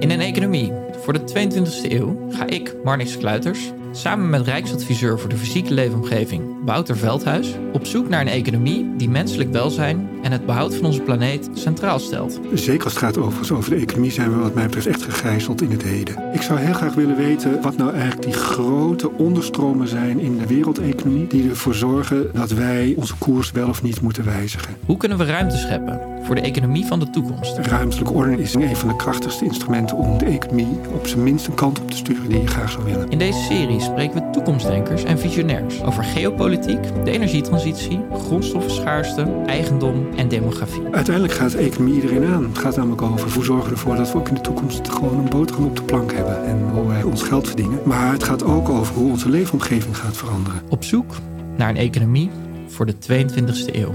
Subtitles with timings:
[0.00, 0.72] In een economie
[1.02, 6.42] voor de 22e eeuw ga ik, Marnix Kluiters, samen met Rijksadviseur voor de fysieke leefomgeving
[6.64, 11.00] Wouter Veldhuis op zoek naar een economie die menselijk welzijn en het behoud van onze
[11.00, 12.40] planeet centraal stelt.
[12.54, 15.62] Zeker als het gaat overigens over de economie zijn we wat mij betreft echt gegijzeld
[15.62, 16.32] in het heden.
[16.32, 20.46] Ik zou heel graag willen weten wat nou eigenlijk die grote onderstromen zijn in de
[20.46, 24.76] wereldeconomie die ervoor zorgen dat wij onze koers wel of niet moeten wijzigen.
[24.86, 27.58] Hoe kunnen we ruimte scheppen voor de economie van de toekomst?
[27.58, 31.54] Ruimtelijke ordening is een van de krachtigste instrumenten om de economie op zijn minst een
[31.54, 33.10] kant op te sturen die je graag zou willen.
[33.10, 40.28] In deze serie spreken we toekomstdenkers en visionairs over geopolitiek, de energietransitie, grondstoffenschaarste, eigendom en
[40.28, 40.82] demografie.
[40.90, 42.42] Uiteindelijk gaat de economie iedereen aan.
[42.42, 45.18] Het gaat namelijk over hoe zorgen we ervoor dat we ook in de toekomst gewoon
[45.18, 47.78] een boterham op de plank hebben en hoe wij ons geld verdienen.
[47.84, 50.62] Maar het gaat ook over hoe onze leefomgeving gaat veranderen.
[50.68, 51.14] Op zoek
[51.56, 52.30] naar een economie
[52.68, 53.92] voor de 22e eeuw.